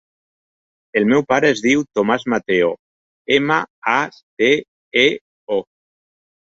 El 1.01 1.05
meu 1.11 1.21
pare 1.33 1.51
es 1.55 1.61
diu 1.67 1.83
Tomàs 1.99 2.25
Mateo: 2.35 2.73
ema, 3.39 3.61
a, 3.97 4.01
te, 4.43 4.53
e, 5.05 5.09
o. 5.59 5.63